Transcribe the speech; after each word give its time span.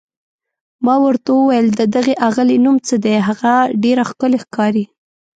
ما 0.85 0.95
ورته 1.05 1.29
وویل: 1.33 1.67
د 1.79 1.81
دې 1.93 2.13
اغلې 2.27 2.57
نوم 2.65 2.77
څه 2.87 2.95
دی، 3.05 3.15
هغه 3.27 3.53
ډېره 3.83 4.03
ښکلې 4.09 4.37
ښکاري؟ 4.43 4.85